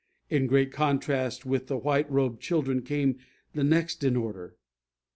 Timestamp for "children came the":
2.41-3.63